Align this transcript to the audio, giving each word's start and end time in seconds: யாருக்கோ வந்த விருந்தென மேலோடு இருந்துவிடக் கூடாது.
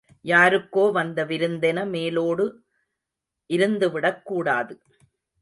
யாருக்கோ 0.25 0.91
வந்த 0.91 1.25
விருந்தென 1.25 1.89
மேலோடு 1.89 2.45
இருந்துவிடக் 3.49 4.21
கூடாது. 4.23 4.73